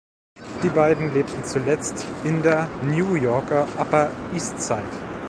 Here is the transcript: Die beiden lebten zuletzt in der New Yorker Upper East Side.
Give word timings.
Die 0.63 0.69
beiden 0.69 1.13
lebten 1.13 1.43
zuletzt 1.43 2.05
in 2.23 2.41
der 2.41 2.67
New 2.81 3.13
Yorker 3.13 3.67
Upper 3.77 4.09
East 4.33 4.59
Side. 4.59 4.81